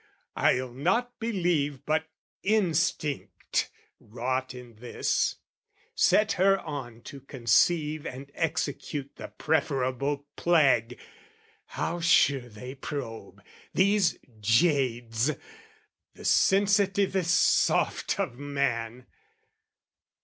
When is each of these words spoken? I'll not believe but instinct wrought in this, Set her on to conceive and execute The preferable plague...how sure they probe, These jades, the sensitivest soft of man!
I'll 0.35 0.71
not 0.73 1.19
believe 1.19 1.85
but 1.85 2.07
instinct 2.41 3.69
wrought 3.99 4.55
in 4.55 4.77
this, 4.77 5.35
Set 5.93 6.31
her 6.31 6.59
on 6.61 7.01
to 7.01 7.21
conceive 7.21 8.07
and 8.07 8.31
execute 8.33 9.17
The 9.17 9.27
preferable 9.27 10.25
plague...how 10.35 11.99
sure 11.99 12.49
they 12.49 12.73
probe, 12.73 13.43
These 13.75 14.17
jades, 14.39 15.33
the 16.15 16.25
sensitivest 16.25 17.27
soft 17.35 18.19
of 18.19 18.39
man! 18.39 19.05